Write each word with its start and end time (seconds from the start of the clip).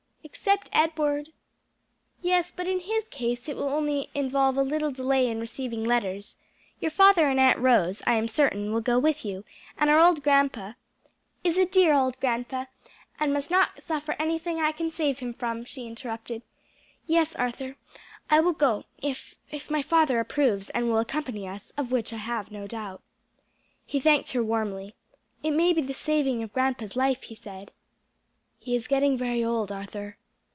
"Except 0.23 0.69
Edward." 0.71 1.29
"Yes, 2.21 2.51
but 2.55 2.65
in 2.67 2.79
his 2.79 3.03
case 3.09 3.47
it 3.49 3.55
will 3.55 3.69
only 3.69 4.09
involve 4.15 4.57
a 4.57 4.63
little 4.63 4.89
delay 4.89 5.27
in 5.27 5.39
receiving 5.41 5.83
letters. 5.83 6.35
Your 6.79 6.89
father 6.89 7.27
and 7.27 7.37
Aunt 7.39 7.59
Rose 7.59 8.01
I 8.07 8.13
am 8.15 8.27
certain 8.29 8.71
will 8.73 8.81
go 8.81 8.97
with 8.97 9.23
you. 9.25 9.43
And 9.77 9.89
our 9.89 9.99
old 9.99 10.23
grandpa" 10.23 10.73
"Is 11.43 11.57
a 11.57 11.65
dear 11.65 11.93
old 11.93 12.17
grandpa, 12.19 12.65
and 13.19 13.33
must 13.33 13.51
not 13.51 13.83
suffer 13.83 14.15
anything 14.17 14.59
I 14.59 14.71
can 14.71 14.89
save 14.89 15.19
him 15.19 15.33
from," 15.33 15.63
she 15.65 15.85
interrupted. 15.85 16.41
"Yes, 17.05 17.35
Arthur, 17.35 17.75
I 18.29 18.39
will 18.39 18.53
go, 18.53 18.85
if 19.01 19.35
if 19.51 19.69
my 19.69 19.81
father 19.83 20.19
approves 20.19 20.69
and 20.71 20.87
will 20.89 20.99
accompany 20.99 21.45
us, 21.47 21.71
of 21.77 21.91
which 21.91 22.11
I 22.13 22.17
have 22.17 22.51
no 22.51 22.65
doubt." 22.67 23.01
He 23.85 23.99
thanked 23.99 24.31
her 24.31 24.43
warmly. 24.43 24.95
"It 25.43 25.51
may 25.51 25.71
be 25.73 25.81
the 25.81 25.93
saving 25.93 26.41
of 26.41 26.53
grandpa's 26.53 26.95
life," 26.95 27.23
he 27.23 27.35
said. 27.35 27.71
"He 28.59 28.75
is 28.75 28.87
getting 28.87 29.17
very 29.17 29.43
old, 29.43 29.71
Arthur." 29.71 30.17